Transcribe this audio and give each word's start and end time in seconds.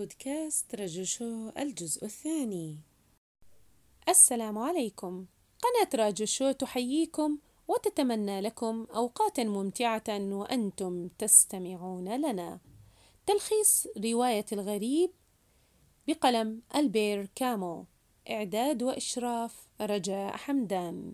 بودكاست 0.00 0.74
رجل 0.74 1.06
شو 1.06 1.50
الجزء 1.58 2.04
الثاني. 2.04 2.78
السلام 4.08 4.58
عليكم. 4.58 5.26
قناة 5.62 6.04
راجو 6.04 6.24
شو 6.24 6.50
تحييكم 6.50 7.38
وتتمنى 7.68 8.40
لكم 8.40 8.86
أوقاتا 8.94 9.44
ممتعة 9.44 10.04
وأنتم 10.08 11.08
تستمعون 11.08 12.08
لنا. 12.08 12.60
تلخيص 13.26 13.86
رواية 14.04 14.44
الغريب 14.52 15.10
بقلم 16.08 16.62
ألبير 16.74 17.28
كامو. 17.34 17.86
إعداد 18.30 18.82
وإشراف 18.82 19.68
رجاء 19.80 20.36
حمدان. 20.36 21.12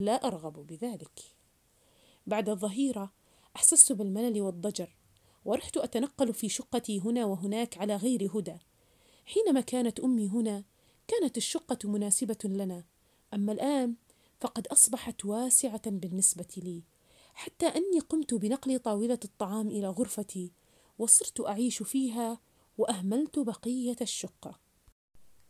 لا 0.00 0.26
أرغب 0.26 0.66
بذلك. 0.66 1.20
بعد 2.26 2.48
الظهيرة 2.48 3.12
أحسست 3.56 3.92
بالملل 3.92 4.40
والضجر 4.40 4.96
ورحت 5.44 5.76
أتنقل 5.76 6.34
في 6.34 6.48
شقتي 6.48 7.00
هنا 7.00 7.24
وهناك 7.24 7.78
على 7.78 7.96
غير 7.96 8.30
هدى. 8.34 8.56
حينما 9.26 9.60
كانت 9.60 10.00
أمي 10.00 10.28
هنا 10.28 10.64
كانت 11.08 11.36
الشقة 11.36 11.78
مناسبة 11.84 12.38
لنا. 12.44 12.84
أما 13.34 13.52
الآن 13.52 13.94
فقد 14.40 14.66
أصبحت 14.66 15.24
واسعة 15.24 15.90
بالنسبة 15.90 16.48
لي. 16.56 16.82
حتى 17.34 17.66
أني 17.66 17.98
قمت 18.08 18.34
بنقل 18.34 18.78
طاولة 18.78 19.20
الطعام 19.24 19.68
إلى 19.68 19.88
غرفتي 19.88 20.52
وصرت 20.98 21.40
أعيش 21.40 21.82
فيها 21.82 22.40
وأهملت 22.78 23.38
بقية 23.38 23.96
الشقة. 24.00 24.60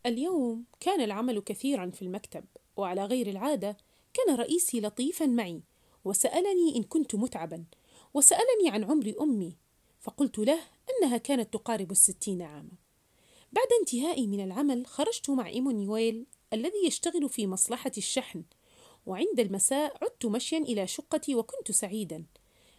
اليوم 0.07 0.65
كان 0.81 1.01
العمل 1.01 1.41
كثيرا 1.41 1.91
في 1.91 2.03
المكتب 2.03 2.45
وعلى 2.77 3.05
غير 3.05 3.27
العادة 3.27 3.77
كان 4.17 4.37
رئيسي 4.37 4.81
لطيفا 4.81 5.27
معي 5.27 5.63
وسألني 6.05 6.77
إن 6.77 6.83
كنت 6.83 7.15
متعبا 7.15 7.65
وسألني 8.15 8.69
عن 8.69 8.85
عمر 8.85 9.15
أمي 9.21 9.57
فقلت 10.01 10.39
له 10.39 10.61
أنها 10.91 11.17
كانت 11.17 11.53
تقارب 11.53 11.91
الستين 11.91 12.43
عاما. 12.43 12.73
بعد 13.53 13.67
انتهائي 13.81 14.27
من 14.27 14.45
العمل 14.45 14.87
خرجت 14.87 15.31
مع 15.31 15.49
إيمونيويل 15.49 16.27
الذي 16.53 16.87
يشتغل 16.87 17.29
في 17.29 17.47
مصلحة 17.47 17.93
الشحن 17.99 18.45
وعند 19.07 19.41
المساء 19.41 20.05
عدت 20.05 20.27
مشيا 20.27 20.59
إلى 20.59 20.87
شقتي 20.87 21.35
وكنت 21.35 21.71
سعيدا. 21.71 22.25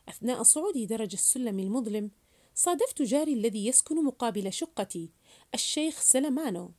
أثناء 0.10 0.44
صعودي 0.44 0.86
درج 0.86 1.14
السلم 1.14 1.60
المظلم 1.60 2.12
صادفت 2.56 3.02
جاري 3.02 3.34
الذي 3.34 3.68
يسكن 3.68 4.04
مقابل 4.04 4.54
شقتي 4.54 5.12
الشيخ 5.54 6.02
سالامانو. 6.02 6.72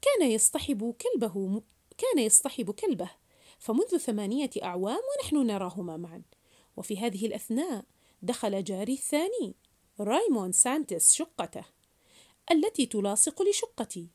كان 0.00 0.30
يصطحب 0.30 0.94
كلبه 0.94 1.62
كان 1.98 2.18
يصطحب 2.18 2.70
كلبه. 2.70 3.21
فمنذ 3.62 3.98
ثمانية 3.98 4.50
أعوام 4.62 4.98
ونحن 4.98 5.36
نراهما 5.46 5.96
معا. 5.96 6.22
وفي 6.76 6.98
هذه 6.98 7.26
الأثناء 7.26 7.84
دخل 8.22 8.64
جاري 8.64 8.92
الثاني 8.92 9.54
رايمون 10.00 10.52
سانتس 10.52 11.14
شقته 11.14 11.64
التي 12.50 12.86
تلاصق 12.86 13.42
لشقتي. 13.42 14.08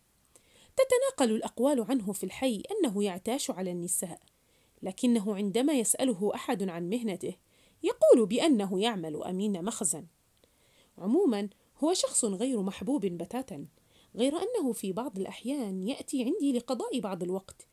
تتناقل 0.75 1.35
الأقوال 1.35 1.85
عنه 1.89 2.11
في 2.11 2.23
الحي 2.23 2.63
أنه 2.71 3.03
يعتاش 3.03 3.51
على 3.51 3.71
النساء 3.71 4.19
لكنه 4.81 5.35
عندما 5.35 5.73
يسأله 5.73 6.31
أحد 6.35 6.69
عن 6.69 6.89
مهنته 6.89 7.35
يقول 7.83 8.25
بأنه 8.25 8.81
يعمل 8.81 9.23
أمين 9.23 9.63
مخزن. 9.63 10.07
عموما 10.97 11.49
هو 11.83 11.93
شخص 11.93 12.25
غير 12.25 12.61
محبوب 12.61 13.05
بتاتا 13.05 13.67
غير 14.15 14.33
أنه 14.37 14.73
في 14.73 14.93
بعض 14.93 15.19
الأحيان 15.19 15.83
يأتي 15.87 16.23
عندي 16.23 16.53
لقضاء 16.53 16.99
بعض 16.99 17.23
الوقت 17.23 17.67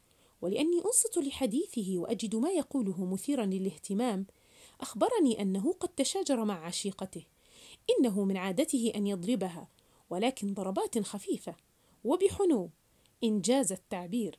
ولأني 0.45 0.81
أنصت 0.87 1.19
لحديثه 1.19 1.99
وأجد 1.99 2.37
ما 2.37 2.51
يقوله 2.51 3.05
مثيرا 3.05 3.47
للاهتمام 3.47 4.27
أخبرني 4.81 5.43
أنه 5.43 5.73
قد 5.73 5.89
تشاجر 5.89 6.45
مع 6.45 6.67
عشيقته 6.67 7.25
إنه 7.91 8.25
من 8.25 8.37
عادته 8.37 8.93
أن 8.97 9.07
يضربها 9.07 9.69
ولكن 10.11 10.55
ضربات 10.55 10.99
خفيفة 10.99 11.55
وبحنو 12.05 12.71
إنجاز 13.25 13.73
التعبير 13.73 14.39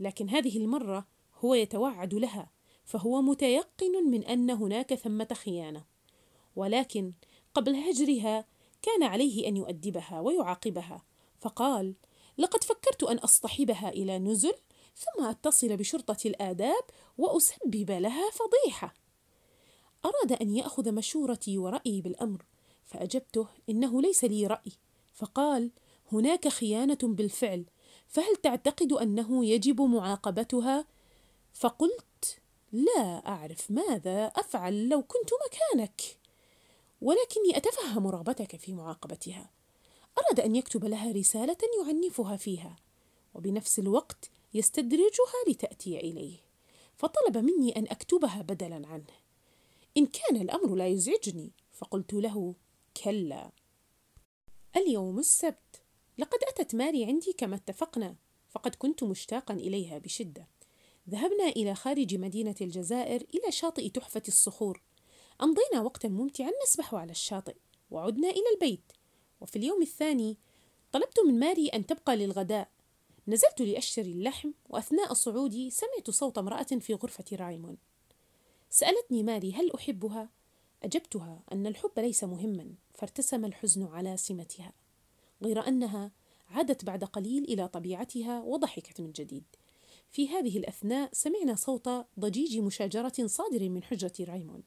لكن 0.00 0.28
هذه 0.28 0.56
المرة 0.56 1.06
هو 1.44 1.54
يتوعد 1.54 2.14
لها 2.14 2.50
فهو 2.84 3.22
متيقن 3.22 4.10
من 4.10 4.24
أن 4.24 4.50
هناك 4.50 4.94
ثمة 4.94 5.28
خيانة 5.32 5.84
ولكن 6.56 7.12
قبل 7.54 7.74
هجرها 7.76 8.46
كان 8.82 9.02
عليه 9.02 9.48
أن 9.48 9.56
يؤدبها 9.56 10.20
ويعاقبها 10.20 11.04
فقال 11.40 11.94
لقد 12.38 12.64
فكرت 12.64 13.02
أن 13.02 13.18
أصطحبها 13.18 13.88
إلى 13.88 14.18
نزل 14.18 14.54
ثم 14.96 15.24
أتصل 15.24 15.76
بشرطة 15.76 16.16
الآداب 16.26 16.84
وأسبب 17.18 17.90
لها 17.90 18.30
فضيحة 18.30 18.94
أراد 20.04 20.32
أن 20.32 20.50
يأخذ 20.50 20.92
مشورتي 20.92 21.58
ورأيي 21.58 22.00
بالأمر 22.00 22.44
فأجبته 22.84 23.46
إنه 23.68 24.02
ليس 24.02 24.24
لي 24.24 24.46
رأي 24.46 24.72
فقال 25.14 25.70
هناك 26.12 26.48
خيانة 26.48 26.98
بالفعل 27.02 27.64
فهل 28.08 28.36
تعتقد 28.36 28.92
أنه 28.92 29.46
يجب 29.46 29.80
معاقبتها؟ 29.80 30.86
فقلت 31.54 32.40
لا 32.72 33.28
أعرف 33.28 33.70
ماذا 33.70 34.26
أفعل 34.26 34.88
لو 34.88 35.02
كنت 35.02 35.30
مكانك 35.46 36.00
ولكني 37.00 37.56
أتفهم 37.56 38.06
رغبتك 38.06 38.56
في 38.56 38.72
معاقبتها 38.72 39.50
أراد 40.18 40.40
أن 40.40 40.56
يكتب 40.56 40.84
لها 40.84 41.12
رسالة 41.12 41.56
يعنفها 41.80 42.36
فيها 42.36 42.76
وبنفس 43.34 43.78
الوقت 43.78 44.30
يستدرجها 44.54 45.44
لتأتي 45.48 46.00
إليه 46.00 46.38
فطلب 46.94 47.36
مني 47.36 47.76
أن 47.76 47.84
أكتبها 47.88 48.42
بدلا 48.42 48.86
عنه. 48.86 49.24
إن 49.96 50.06
كان 50.06 50.36
الأمر 50.36 50.74
لا 50.74 50.86
يزعجني 50.86 51.52
فقلت 51.72 52.12
له 52.12 52.54
كلا. 53.04 53.52
اليوم 54.76 55.18
السبت. 55.18 55.82
لقد 56.18 56.38
أتت 56.48 56.74
ماري 56.74 57.04
عندي 57.04 57.32
كما 57.32 57.56
اتفقنا 57.56 58.16
فقد 58.48 58.74
كنت 58.74 59.04
مشتاقا 59.04 59.54
إليها 59.54 59.98
بشدة. 59.98 60.48
ذهبنا 61.10 61.48
إلى 61.48 61.74
خارج 61.74 62.14
مدينة 62.14 62.54
الجزائر 62.60 63.26
إلى 63.34 63.52
شاطئ 63.52 63.88
تحفة 63.88 64.22
الصخور. 64.28 64.82
أمضينا 65.42 65.80
وقتا 65.82 66.08
ممتعا 66.08 66.50
نسبح 66.64 66.94
على 66.94 67.10
الشاطئ 67.10 67.56
وعدنا 67.90 68.30
إلى 68.30 68.44
البيت. 68.54 68.92
وفي 69.40 69.56
اليوم 69.56 69.82
الثاني 69.82 70.36
طلبت 70.92 71.20
من 71.26 71.38
ماري 71.38 71.68
أن 71.68 71.86
تبقى 71.86 72.16
للغداء. 72.16 72.68
نزلت 73.28 73.60
لأشتري 73.62 74.12
اللحم 74.12 74.50
وأثناء 74.68 75.12
صعودي 75.12 75.70
سمعت 75.70 76.10
صوت 76.10 76.38
امرأة 76.38 76.62
في 76.62 76.94
غرفة 76.94 77.24
رايمون. 77.32 77.76
سألتني 78.70 79.22
ماري 79.22 79.52
هل 79.52 79.72
أحبها؟ 79.74 80.28
أجبتها 80.82 81.42
أن 81.52 81.66
الحب 81.66 81.98
ليس 81.98 82.24
مهما 82.24 82.74
فارتسم 82.94 83.44
الحزن 83.44 83.86
على 83.86 84.16
سمتها 84.16 84.72
غير 85.42 85.68
أنها 85.68 86.12
عادت 86.48 86.84
بعد 86.84 87.04
قليل 87.04 87.44
إلى 87.44 87.68
طبيعتها 87.68 88.42
وضحكت 88.42 89.00
من 89.00 89.12
جديد. 89.12 89.44
في 90.10 90.28
هذه 90.28 90.58
الأثناء 90.58 91.10
سمعنا 91.12 91.54
صوت 91.54 91.88
ضجيج 92.20 92.58
مشاجرة 92.58 93.26
صادر 93.26 93.68
من 93.68 93.82
حجرة 93.82 94.12
رايمون. 94.20 94.62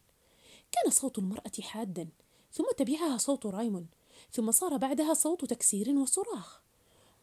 كان 0.72 0.92
صوت 0.92 1.20
المرأة 1.20 1.52
حادا 1.62 2.08
ثم 2.52 2.66
تبعها 2.78 3.18
صوت 3.18 3.46
رايمون 3.46 3.88
ثم 4.32 4.52
صار 4.52 4.78
بعدها 4.78 5.14
صوت 5.14 5.46
تكسير 5.46 5.90
وصراخ. 5.90 6.67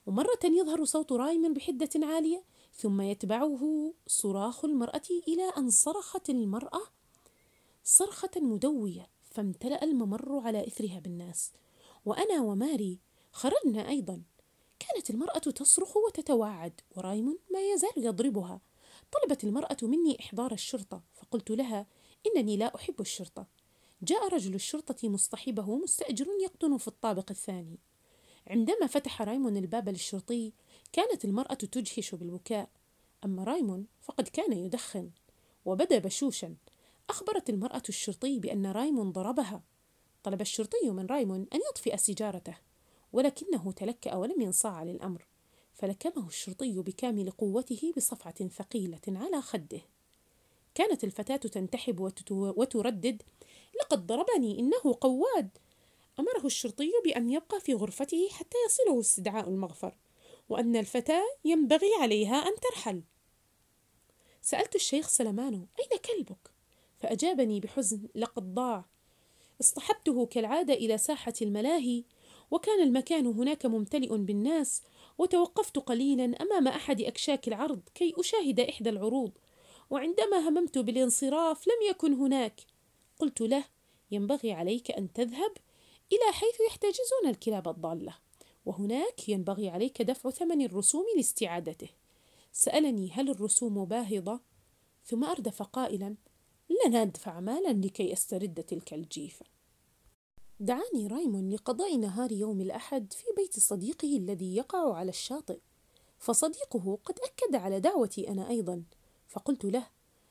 ومرة 0.07 0.39
يظهر 0.45 0.85
صوت 0.85 1.13
رايمن 1.13 1.55
بحدة 1.55 2.07
عالية 2.07 2.45
ثم 2.73 3.01
يتبعه 3.01 3.93
صراخ 4.07 4.65
المرأة 4.65 5.03
إلى 5.29 5.43
أن 5.59 5.71
صرخت 5.71 6.31
المرأة 6.31 6.83
صرخة 7.85 8.31
مدوية 8.37 9.09
فامتلأ 9.23 9.85
الممر 9.85 10.39
على 10.39 10.67
إثرها 10.67 10.99
بالناس. 10.99 11.53
وأنا 12.05 12.41
وماري 12.41 13.01
خرجنا 13.33 13.89
أيضا. 13.89 14.23
كانت 14.79 15.11
المرأة 15.11 15.39
تصرخ 15.39 15.97
وتتوعد 15.97 16.81
ورايمون 16.97 17.39
ما 17.53 17.61
يزال 17.61 17.93
يضربها. 17.97 18.61
طلبت 19.13 19.45
المرأة 19.45 19.77
مني 19.83 20.21
إحضار 20.21 20.53
الشرطة 20.53 21.03
فقلت 21.15 21.51
لها 21.51 21.87
إنني 22.27 22.57
لا 22.57 22.75
أحب 22.75 23.01
الشرطة. 23.01 23.47
جاء 24.03 24.35
رجل 24.35 24.55
الشرطة 24.55 25.09
مصطحبه 25.09 25.77
مستأجر 25.77 26.27
يقطن 26.43 26.77
في 26.77 26.89
الطابق 26.89 27.31
الثاني. 27.31 27.79
عندما 28.47 28.87
فتح 28.87 29.23
رايمون 29.23 29.57
الباب 29.57 29.89
للشرطي 29.89 30.53
كانت 30.93 31.25
المرأة 31.25 31.55
تجهش 31.55 32.15
بالبكاء. 32.15 32.69
أما 33.25 33.45
رايمون 33.45 33.87
فقد 34.03 34.29
كان 34.29 34.53
يدخن 34.53 35.11
وبدأ 35.65 35.99
بشوشا. 35.99 36.55
أخبرت 37.11 37.51
المرأة 37.51 37.83
الشرطي 37.89 38.39
بأن 38.39 38.67
رايمون 38.67 39.13
ضربها. 39.13 39.63
طلب 40.23 40.41
الشرطي 40.41 40.91
من 40.91 41.07
رايمون 41.07 41.47
أن 41.55 41.61
يطفئ 41.71 41.97
سيجارته 41.97 42.57
ولكنه 43.13 43.73
تلكأ 43.73 44.15
ولم 44.15 44.41
ينصاع 44.41 44.83
للأمر. 44.83 45.27
فلكمه 45.75 46.27
الشرطي 46.27 46.79
بكامل 46.79 47.31
قوته 47.31 47.93
بصفعة 47.97 48.49
ثقيلة 48.49 49.01
على 49.09 49.43
خده. 49.43 49.81
كانت 50.75 51.05
الفتاة 51.05 51.37
تنتحب 51.37 52.13
وتردد 52.31 53.23
لقد 53.81 54.07
ضربني 54.07 54.59
إنه 54.59 54.99
قواد! 55.01 55.49
أمره 56.19 56.47
الشرطي 56.47 56.93
بأن 57.05 57.31
يبقى 57.31 57.61
في 57.61 57.75
غرفته 57.75 58.29
حتى 58.31 58.57
يصله 58.67 59.01
استدعاء 59.01 59.49
المغفر 59.49 59.97
وأن 60.49 60.77
الفتاة 60.77 61.25
ينبغي 61.45 61.91
عليها 62.01 62.37
أن 62.37 62.55
ترحل. 62.61 63.03
سألت 64.43 64.75
الشيخ 64.75 65.09
سلمان 65.09 65.55
أين 65.55 65.99
كلبك؟ 66.05 66.51
فأجابني 66.99 67.61
بحزن 67.61 68.09
لقد 68.15 68.55
ضاع. 68.55 68.85
اصطحبته 69.61 70.27
كالعادة 70.27 70.75
إلى 70.75 70.99
ساحة 70.99 71.33
الملاهي 71.43 72.05
وكان 72.51 72.83
المكان 72.83 73.27
هناك 73.27 73.67
ممتلئ 73.67 74.17
بالناس 74.17 74.83
وتوقفت 75.19 75.79
قليلا 75.79 76.25
أمام 76.25 76.69
أحد 76.69 77.01
أكشاك 77.01 77.49
العرض 77.49 77.81
كي 77.95 78.15
أشاهد 78.19 78.61
إحدى 78.61 78.91
العروض. 78.91 79.33
وعندما 79.91 80.49
هممت 80.49 80.79
بالانصراف 80.79 81.69
لم 81.69 81.91
يكن 81.91 82.13
هناك. 82.13 82.61
قلت 83.19 83.41
له 83.41 83.65
ينبغي 84.11 84.53
عليك 84.53 84.91
أن 84.91 85.13
تذهب؟ 85.13 85.53
إلى 86.15 86.33
حيث 86.33 86.61
يحتجزون 86.69 87.27
الكلاب 87.29 87.69
الضالة. 87.69 88.15
وهناك 88.67 89.29
ينبغي 89.29 89.69
عليك 89.69 90.03
دفع 90.03 90.31
ثمن 90.31 90.65
الرسوم 90.65 91.05
لاستعادته. 91.17 91.89
سألني 92.53 93.11
هل 93.11 93.31
الرسوم 93.31 93.85
باهظة؟ 93.85 94.41
ثم 95.05 95.25
أردف 95.25 95.63
قائلا 95.63 96.17
لن 96.87 96.97
أدفع 96.97 97.41
مالا 97.41 97.73
لكي 97.87 98.13
أسترد 98.13 98.63
تلك 98.63 98.95
الجيفة 98.95 99.47
دعاني 100.61 101.07
رايمون 101.07 101.51
لقضاء 101.51 101.97
نهار 101.97 102.33
يوم 102.33 102.61
الأحد 102.61 103.13
في 103.13 103.25
بيت 103.37 103.59
صديقه 103.59 104.17
الذي 104.17 104.57
يقع 104.57 104.95
على 104.95 105.09
الشاطئ. 105.09 105.59
فصديقه 106.19 106.99
قد 107.05 107.19
أكد 107.19 107.55
على 107.55 107.81
دعوتي 107.81 108.29
أنا 108.29 108.49
أيضا. 108.49 108.83
فقلت 109.29 109.65
له 109.65 109.87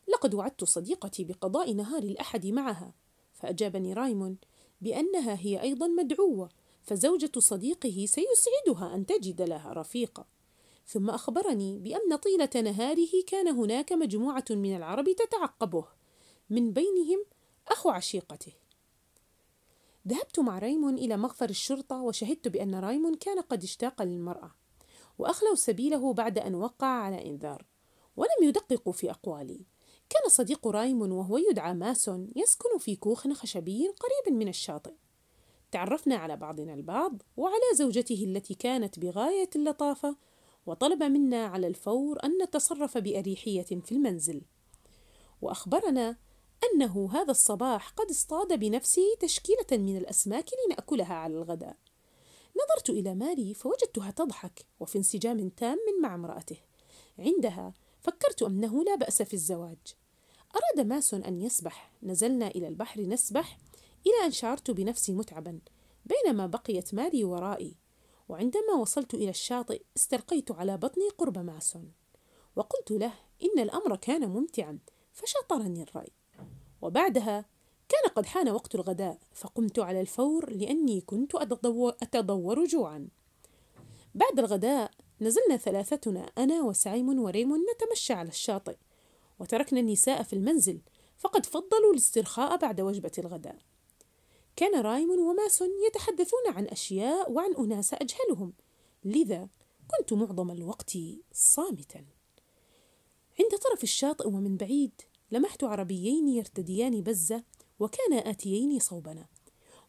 لقد 0.07 0.33
وعدت 0.33 0.63
صديقتي 0.63 1.24
بقضاء 1.24 1.74
نهار 1.74 2.03
الأحد 2.03 2.45
معها. 2.45 2.94
فأجابني 3.33 3.94
رايمون 3.94 4.38
بأنها 4.83 5.38
هي 5.39 5.62
أيضا 5.62 5.88
مدعوة 5.88 6.50
فزوجة 6.83 7.31
صديقه 7.38 8.06
سيسعدها 8.06 8.95
أن 8.95 9.06
تجد 9.06 9.41
لها 9.41 9.74
رفيقة. 9.74 10.25
ثم 10.88 11.09
أخبرني 11.09 11.80
بأن 11.80 12.15
طيلة 12.15 12.71
نهاره 12.71 13.24
كان 13.27 13.47
هناك 13.47 13.94
مجموعة 13.94 14.45
من 14.50 14.75
العرب 14.75 15.06
تتعقبه. 15.12 15.85
من 16.50 16.74
بينهم 16.74 17.25
أخو 17.68 17.89
عشيقته. 17.89 18.53
ذهبت 20.07 20.39
مع 20.39 20.59
رايمون 20.59 20.97
إلى 20.97 21.18
مغفر 21.18 21.50
الشرطة 21.50 22.01
وشهدت 22.01 22.47
بأن 22.47 22.75
رايمون 22.75 23.15
كان 23.15 23.39
قد 23.41 23.63
اشتاق 23.63 24.01
للمرأة 24.01 24.51
وأخلوا 25.19 25.56
سبيله 25.56 26.13
بعد 26.13 26.39
أن 26.39 26.56
وقع 26.56 26.88
على 26.88 27.30
إنذار 27.30 27.65
ولم 28.15 28.44
يدققوا 28.44 28.94
في 28.94 29.12
أقوالي. 29.12 29.65
كان 30.13 30.30
صديق 30.30 30.68
رايمون 30.68 31.12
وهو 31.12 31.38
يدعى 31.38 31.74
ماسون 31.74 32.30
يسكن 32.36 32.77
في 32.77 32.95
كوخ 32.95 33.27
خشبي 33.27 33.88
قريب 33.88 34.38
من 34.38 34.48
الشاطئ. 34.48 34.94
تعرفنا 35.71 36.15
على 36.15 36.38
بعضنا 36.38 36.74
البعض 36.74 37.21
وعلى 37.38 37.75
زوجته 37.75 38.24
التي 38.24 38.54
كانت 38.54 39.00
بغاية 39.00 39.50
اللطافة 39.56 40.15
وطلب 40.65 41.04
منا 41.04 41.45
على 41.45 41.68
الفور 41.68 42.24
أن 42.24 42.44
نتصرف 42.44 42.98
بأريحية 42.98 43.62
في 43.63 43.92
المنزل. 43.92 44.42
وأخبرنا 45.42 46.18
أنه 46.63 47.09
هذا 47.13 47.31
الصباح 47.31 47.89
قد 47.89 48.09
اصطاد 48.09 48.59
بنفسه 48.59 49.16
تشكيلة 49.19 49.68
من 49.71 49.98
الأسماك 49.98 50.50
لنأكلها 50.66 51.13
على 51.13 51.33
الغداء. 51.33 51.77
نظرت 52.56 52.89
إلى 52.89 53.16
ماري 53.16 53.54
فوجدتها 53.54 54.12
تضحك 54.12 54.66
وفي 54.80 54.98
انسجام 54.98 55.50
تام 55.50 55.77
مع 56.01 56.16
امرأته. 56.16 56.57
عندها 57.19 57.74
فكرت 58.01 58.44
أنه 58.44 58.83
لا 58.83 58.95
بأس 58.95 59.21
في 59.21 59.33
الزواج. 59.33 60.02
أراد 60.55 60.88
ماسون 60.88 61.23
أن 61.23 61.41
يسبح. 61.41 61.91
نزلنا 62.03 62.47
إلى 62.47 62.67
البحر 62.67 63.01
نسبح 63.01 63.57
إلى 64.07 64.25
أن 64.25 64.31
شعرت 64.31 64.71
بنفسي 64.71 65.13
متعبا 65.13 65.59
بينما 66.05 66.47
بقيت 66.47 66.94
ماري 66.94 67.23
ورائي. 67.23 67.75
وعندما 68.29 68.73
وصلت 68.79 69.13
إلى 69.13 69.29
الشاطئ 69.29 69.81
استلقيت 69.97 70.51
على 70.51 70.77
بطني 70.77 71.09
قرب 71.17 71.38
ماسون. 71.38 71.91
وقلت 72.55 72.91
له 72.91 73.13
إن 73.44 73.59
الأمر 73.59 73.95
كان 73.95 74.29
ممتعا 74.29 74.79
فشاطرني 75.13 75.83
الرأي. 75.83 76.11
وبعدها 76.81 77.45
كان 77.89 78.09
قد 78.15 78.25
حان 78.25 78.49
وقت 78.49 78.75
الغداء 78.75 79.17
فقمت 79.33 79.79
على 79.79 80.01
الفور 80.01 80.49
لأني 80.49 81.01
كنت 81.01 81.35
أتضور 81.35 82.65
جوعا. 82.65 83.07
بعد 84.15 84.39
الغداء 84.39 84.91
نزلنا 85.21 85.57
ثلاثتنا 85.57 86.31
أنا 86.38 86.61
وسايمون 86.61 87.19
وريمون 87.19 87.59
نتمشى 87.59 88.13
على 88.13 88.29
الشاطئ. 88.29 88.75
وتركنا 89.44 89.80
النساء 89.80 90.24
في 90.24 90.34
المنزل 90.34 90.81
فقد 91.18 91.45
فضلوا 91.45 91.92
الاسترخاء 91.92 92.57
بعد 92.57 92.81
وجبة 92.81 93.12
الغداء. 93.18 93.57
كان 94.56 94.81
رايمون 94.81 95.19
وماسون 95.19 95.69
يتحدثون 95.88 96.48
عن 96.48 96.66
أشياء 96.66 97.31
وعن 97.31 97.56
أناس 97.56 97.94
أجهلهم 97.94 98.54
لذا 99.04 99.50
كنت 99.98 100.13
معظم 100.13 100.51
الوقت 100.51 100.98
صامتا. 101.31 102.06
عند 103.40 103.60
طرف 103.63 103.84
الشاطئ 103.84 104.28
ومن 104.28 104.57
بعيد 104.57 105.01
لمحت 105.31 105.63
عربيين 105.63 106.28
يرتديان 106.28 107.01
بزة 107.01 107.44
وكانا 107.80 108.16
آتيين 108.16 108.80
صوبنا. 108.80 109.28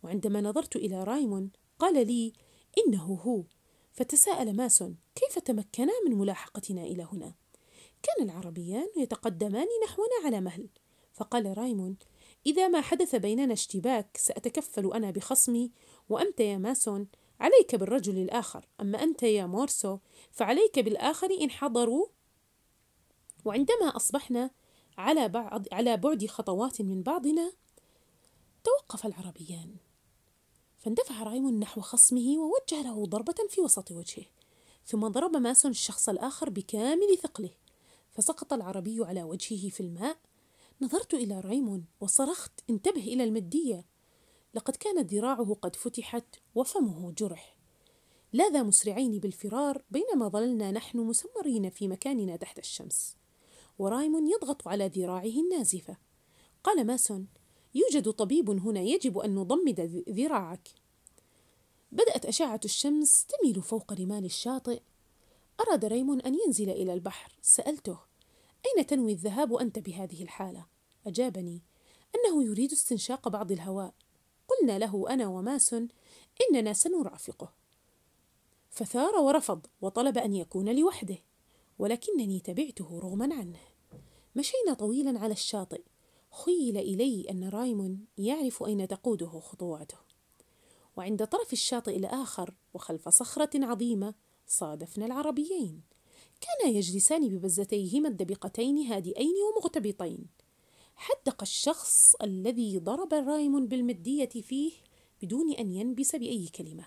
وعندما 0.03 0.41
نظرت 0.41 0.77
إلى 0.77 1.05
رايمون 1.05 1.51
قال 1.79 2.07
لي 2.07 2.33
إنه 2.79 3.05
هو 3.05 3.45
فتساءل 3.93 4.57
ماسون 4.57 4.97
كيف 5.15 5.39
تمكنا 5.39 5.93
من 6.07 6.19
ملاحقتنا 6.19 6.83
إلى 6.83 7.09
هنا؟ 7.13 7.44
كان 8.05 8.31
العربيان 8.31 8.89
يتقدمان 8.97 9.67
نحونا 9.85 10.25
على 10.25 10.41
مهل. 10.41 10.69
فقال 11.13 11.59
رايمون 11.59 11.97
إذا 12.47 12.69
ما 12.69 12.81
حدث 12.81 13.15
بيننا 13.15 13.53
اشتباك 13.53 14.17
سأتكفل 14.17 14.93
أنا 14.93 15.11
بخصمي 15.11 15.71
وأنت 16.09 16.41
يا 16.41 16.59
ماسون. 16.59 17.09
عليك 17.41 17.75
بالرجل 17.75 18.19
الآخر. 18.19 18.69
أما 18.81 19.03
أنت 19.03 19.23
يا 19.23 19.47
مورسو 19.47 19.99
فعليك 20.33 20.79
بالآخر 20.79 21.31
إن 21.41 21.51
حضروا. 21.51 22.07
وعندما 23.45 23.97
أصبحنا 23.97 24.51
على 24.99 25.29
بعض 25.29 25.67
على 25.73 25.97
بعد 25.97 26.27
خطوات 26.27 26.83
من 26.83 27.03
بعضنا 27.03 27.53
توقف 28.65 29.07
العربيان. 29.07 29.77
فاندفع 30.79 31.23
رايمون 31.23 31.59
نحو 31.61 31.81
خصمه 31.81 32.39
ووجه 32.39 32.83
له 32.83 33.07
ضربة 33.07 33.35
في 33.49 33.61
وسط 33.61 33.91
وجهه 33.91 34.25
ثم 34.87 35.09
ضرب 35.09 35.37
ماسون 35.37 35.71
الشخص 35.71 36.09
الآخر 36.09 36.51
بكامل 36.51 37.19
ثقله. 37.23 37.64
فسقط 38.15 38.53
العربي 38.53 39.05
على 39.05 39.23
وجهه 39.23 39.71
في 39.71 39.81
الماء. 39.81 40.17
نظرت 40.81 41.15
إلى 41.15 41.41
رايمون 41.41 41.85
وصرخت 42.01 42.53
انتبه 42.71 43.01
إلى 43.01 43.25
المدية. 43.25 43.85
لقد 44.55 44.77
كانت 44.77 45.15
ذراعه 45.15 45.57
قد 45.63 45.77
فتحت 45.77 46.25
وفمه 46.55 47.13
جرح. 47.13 47.57
لاذا 48.33 48.63
مسرعين 48.63 49.19
بالفرار 49.19 49.83
بينما 49.91 50.29
ظللنا 50.29 50.71
نحن 50.71 50.99
مسمرين 50.99 51.71
في 51.71 51.89
مكاننا 51.89 52.37
تحت 52.37 52.59
الشمس. 52.59 53.17
ورايمون 53.79 54.29
يضغط 54.31 54.69
على 54.69 54.89
ذراعه 54.89 55.25
النازفة. 55.25 55.97
قال 56.65 56.87
ماسون 56.87 57.27
يوجد 57.75 58.11
طبيب 58.11 58.51
هنا 58.51 58.81
يجب 58.81 59.19
أن 59.19 59.35
نضمد 59.35 60.05
ذراعك. 60.09 60.69
بدأت 61.93 62.27
أشعة 62.27 62.61
الشمس 62.65 63.27
تميل 63.27 63.63
فوق 63.63 63.93
رمال 63.93 64.25
الشاطئ. 64.25 64.81
أراد 65.61 65.85
ريمون 65.85 66.21
أن 66.21 66.37
ينزل 66.47 66.71
إلى 66.71 66.95
البحر. 66.95 67.39
سألته 67.43 67.99
أين 68.67 68.87
تنوي 68.87 69.13
الذهاب 69.13 69.55
أنت 69.55 69.79
بهذه 69.79 70.23
الحالة؟ 70.23 70.67
أجابني 71.07 71.63
أنه 72.15 72.45
يريد 72.45 72.73
استنشاق 72.73 73.29
بعض 73.29 73.53
الهواء. 73.53 73.95
قلنا 74.49 74.79
له 74.79 75.11
أنا 75.11 75.27
وماسون 75.29 75.89
إننا 76.41 76.73
سنرافقه. 76.73 77.53
فثار 78.71 79.17
ورفض 79.17 79.67
وطلب 79.81 80.19
أن 80.19 80.35
يكون 80.35 80.77
لوحده 80.77 81.19
ولكنني 81.79 82.41
تبعته 82.41 82.99
رغما 82.99 83.35
عنه. 83.35 83.61
مشينا 84.37 84.75
طويلا 84.75 85.21
على 85.21 85.33
الشاطئ. 85.33 85.83
خيل 86.45 86.77
إلي 86.77 87.27
أن 87.31 87.49
رايمون 87.49 88.07
يعرف 88.19 88.63
أين 88.63 88.89
تقوده 88.89 89.41
خطواته. 89.41 89.97
وعند 90.97 91.27
طرف 91.27 91.53
الشاطئ 91.53 91.97
الآخر 91.97 92.55
وخلف 92.75 93.09
صخرة 93.09 93.65
عظيمة 93.65 94.15
صادفنا 94.47 95.07
العربيين. 95.07 95.83
كانا 96.41 96.77
يجلسان 96.77 97.29
ببزتيهما 97.29 98.09
الدبقتين 98.09 98.79
هادئين 98.79 99.35
ومغتبطين. 99.51 100.27
حدق 100.97 101.43
الشخص 101.43 102.15
الذي 102.23 102.79
ضرب 102.79 103.15
رايمون 103.15 103.67
بالمدية 103.67 104.29
فيه 104.29 104.73
بدون 105.23 105.53
أن 105.53 105.71
ينبس 105.71 106.17
بأي 106.17 106.49
كلمة. 106.49 106.85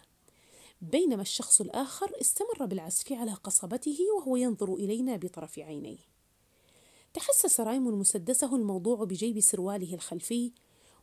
بينما 0.81 1.21
الشخص 1.21 1.61
الآخر 1.61 2.11
استمر 2.21 2.65
بالعزف 2.65 3.11
على 3.11 3.33
قصبته 3.33 3.97
وهو 4.17 4.35
ينظر 4.35 4.73
إلينا 4.73 5.15
بطرف 5.15 5.59
عينيه. 5.59 5.97
تحسس 7.13 7.59
رايمون 7.59 7.93
مسدسه 7.93 8.55
الموضوع 8.55 9.03
بجيب 9.03 9.39
سرواله 9.39 9.93
الخلفي 9.93 10.51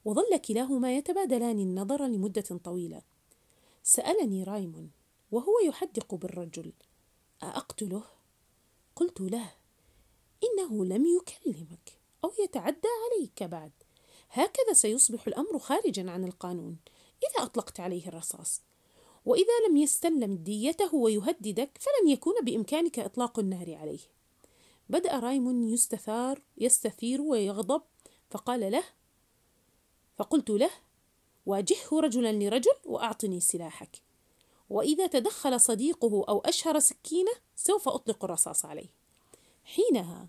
وظل 0.04 0.36
كلاهما 0.36 0.96
يتبادلان 0.96 1.58
النظر 1.58 2.06
لمدة 2.06 2.60
طويلة. 2.64 3.02
سألني 3.82 4.44
رايمون 4.44 4.90
وهو 5.34 5.52
يحدق 5.66 6.14
بالرجل. 6.14 6.72
أأقتله؟ 7.42 8.02
قلت 8.96 9.20
له 9.20 9.52
إنه 10.44 10.84
لم 10.84 11.06
يكلمك 11.06 11.92
أو 12.24 12.32
يتعدى 12.44 12.88
عليك 13.04 13.42
بعد. 13.42 13.72
هكذا 14.30 14.72
سيصبح 14.72 15.26
الأمر 15.26 15.58
خارجا 15.58 16.10
عن 16.10 16.24
القانون 16.24 16.76
إذا 17.22 17.44
أطلقت 17.44 17.80
عليه 17.80 18.08
الرصاص. 18.08 18.62
وإذا 19.24 19.68
لم 19.68 19.76
يستلم 19.76 20.36
ديته 20.36 20.94
ويهددك 20.94 21.78
فلن 21.80 22.08
يكون 22.08 22.34
بإمكانك 22.42 22.98
إطلاق 22.98 23.38
النار 23.38 23.74
عليه. 23.74 24.00
بدأ 24.88 25.18
رايمون 25.18 25.62
يستثار 25.62 26.42
يستثير 26.56 27.20
ويغضب 27.20 27.82
فقال 28.30 28.72
له 28.72 28.84
فقلت 30.16 30.50
له 30.50 30.70
واجهه 31.46 32.00
رجلا 32.00 32.32
لرجل 32.32 32.76
وأعطني 32.84 33.40
سلاحك. 33.40 34.13
وإذا 34.70 35.06
تدخل 35.06 35.60
صديقه 35.60 36.24
أو 36.28 36.40
أشهر 36.40 36.78
سكينة 36.78 37.32
سوف 37.56 37.88
أطلق 37.88 38.24
الرصاص 38.24 38.64
عليه. 38.64 38.88
حينها 39.64 40.28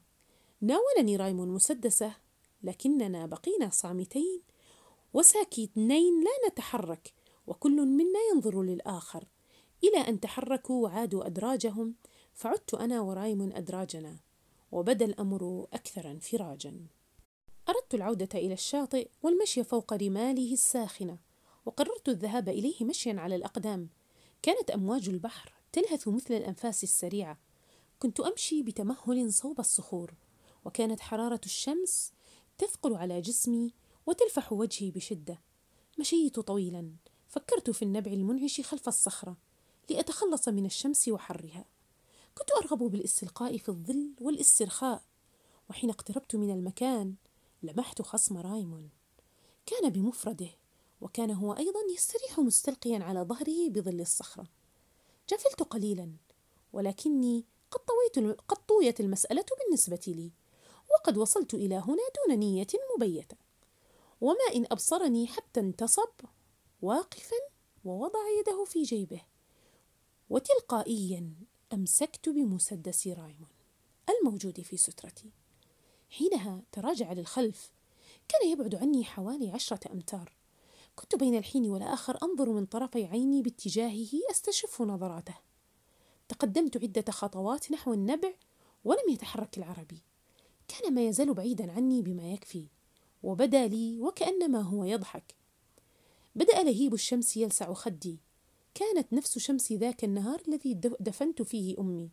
ناولني 0.61 1.15
رايمون 1.15 1.47
مسدسه 1.47 2.15
لكننا 2.63 3.25
بقينا 3.25 3.69
صامتين 3.69 4.41
وساكتين 5.13 6.23
لا 6.23 6.49
نتحرك 6.49 7.13
وكل 7.47 7.81
منا 7.81 8.19
ينظر 8.33 8.61
للآخر. 8.61 9.23
إلى 9.83 9.97
أن 9.97 10.19
تحركوا 10.19 10.83
وعادوا 10.83 11.25
أدراجهم 11.25 11.95
فعدت 12.33 12.73
أنا 12.73 13.01
ورايمون 13.01 13.53
أدراجنا 13.53 14.17
وبدا 14.71 15.05
الأمر 15.05 15.67
أكثر 15.73 16.11
انفراجا. 16.11 16.87
أردت 17.69 17.93
العودة 17.93 18.29
إلى 18.33 18.53
الشاطئ 18.53 19.09
والمشي 19.23 19.63
فوق 19.63 19.93
رماله 19.93 20.53
الساخنة 20.53 21.17
وقررت 21.65 22.09
الذهاب 22.09 22.49
إليه 22.49 22.85
مشيا 22.85 23.13
على 23.19 23.35
الأقدام. 23.35 23.89
كانت 24.45 24.71
أمواج 24.71 25.09
البحر 25.09 25.53
تلهث 25.71 26.07
مثل 26.07 26.33
الأنفاس 26.33 26.83
السريعة. 26.83 27.37
كنت 27.99 28.19
أمشي 28.19 28.63
بتمهل 28.63 29.33
صوب 29.33 29.59
الصخور 29.59 30.13
وكانت 30.65 30.99
حرارة 30.99 31.41
الشمس 31.45 32.11
تثقل 32.57 32.95
على 32.95 33.21
جسمي 33.21 33.73
وتلفح 34.05 34.53
وجهي 34.53 34.91
بشدة. 34.91 35.41
مشيت 35.99 36.39
طويلا 36.39 36.91
فكرت 37.27 37.69
في 37.69 37.81
النبع 37.81 38.11
المنعش 38.11 38.61
خلف 38.61 38.87
الصخرة 38.87 39.37
لأتخلص 39.89 40.47
من 40.47 40.65
الشمس 40.65 41.07
وحرها. 41.07 41.65
كنت 42.37 42.51
أرغب 42.51 42.91
بالإستلقاء 42.91 43.57
في 43.57 43.69
الظل 43.69 44.11
والإسترخاء 44.21 45.03
وحين 45.69 45.89
اقتربت 45.89 46.35
من 46.35 46.51
المكان 46.51 47.15
لمحت 47.63 48.01
خصم 48.01 48.37
رايمون 48.37 48.89
كان 49.65 49.89
بمفرده 49.89 50.49
وكان 51.01 51.31
هو 51.31 51.53
أيضا 51.53 51.79
يستريح 51.93 52.39
مستلقيا 52.39 53.03
على 53.03 53.21
ظهره 53.21 53.69
بظل 53.69 54.01
الصخرة. 54.01 54.47
جفلت 55.29 55.63
قليلا 55.63 56.11
ولكني 56.73 57.45
قد 57.71 57.79
طويت 57.79 58.37
قد 58.47 58.65
طويت 58.65 58.99
المسألة 58.99 59.45
بالنسبة 59.59 60.01
لي 60.07 60.31
وقد 60.91 61.17
وصلت 61.17 61.53
إلى 61.53 61.75
هنا 61.75 62.03
دون 62.27 62.39
نية 62.39 62.67
مبيتة. 62.95 63.37
وما 64.21 64.45
إن 64.55 64.65
أبصرني 64.71 65.27
حتى 65.27 65.59
انتصب 65.59 66.09
واقفا 66.81 67.35
ووضع 67.85 68.19
يده 68.39 68.63
في 68.63 68.83
جيبه 68.83 69.21
وتلقائيا 70.29 71.33
أمسكت 71.73 72.29
بمسدس 72.29 73.07
رايمون 73.07 73.49
الموجود 74.09 74.61
في 74.61 74.77
سترتي. 74.77 75.31
حينها 76.09 76.63
تراجع 76.71 77.13
للخلف 77.13 77.71
كان 78.27 78.49
يبعد 78.49 78.75
عني 78.75 79.03
حوالي 79.03 79.51
عشرة 79.51 79.91
أمتار. 79.91 80.33
كنت 80.95 81.15
بين 81.15 81.37
الحين 81.37 81.69
والآخر 81.69 82.17
أنظر 82.23 82.49
من 82.49 82.65
طرفي 82.65 83.05
عيني 83.05 83.41
باتجاهه 83.41 84.09
أستشف 84.31 84.81
نظراته. 84.81 85.35
تقدمت 86.29 86.77
عدة 86.77 87.11
خطوات 87.11 87.71
نحو 87.71 87.93
النبع 87.93 88.33
ولم 88.83 89.09
يتحرك 89.09 89.57
العربي. 89.57 90.01
كان 90.67 90.93
ما 90.93 91.07
يزال 91.07 91.33
بعيدا 91.33 91.71
عني 91.71 92.01
بما 92.01 92.31
يكفي 92.31 92.67
وبدا 93.23 93.67
لي 93.67 94.01
وكأنما 94.01 94.61
هو 94.61 94.83
يضحك. 94.83 95.35
بدأ 96.35 96.63
لهيب 96.63 96.93
الشمس 96.93 97.37
يلسع 97.37 97.73
خدي. 97.73 98.19
كانت 98.73 99.13
نفس 99.13 99.37
شمس 99.37 99.71
ذاك 99.71 100.03
النهار 100.03 100.41
الذي 100.47 100.73
دفنت 100.99 101.41
فيه 101.41 101.79
أمي. 101.79 102.09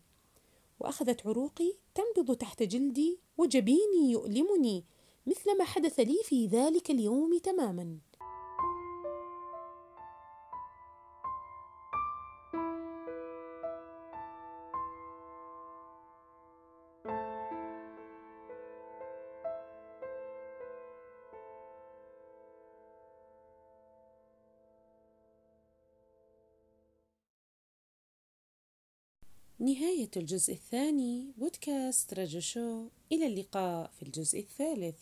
وأخذت 0.79 1.27
عروقي 1.27 1.73
تنبض 1.95 2.35
تحت 2.35 2.63
جلدي 2.63 3.19
وجبيني 3.37 4.11
يؤلمني 4.11 4.85
مثل 5.27 5.57
ما 5.57 5.63
حدث 5.63 5.99
لي 5.99 6.17
في 6.23 6.47
ذلك 6.47 6.91
اليوم 6.91 7.37
تماما. 7.37 7.97
نهاية 29.63 30.09
الجزء 30.17 30.53
الثاني 30.53 31.31
بودكاست 31.37 32.13
رجو 32.13 32.39
شو 32.39 32.87
إلى 33.11 33.27
اللقاء 33.27 33.91
في 33.95 34.03
الجزء 34.03 34.39
الثالث. 34.39 34.95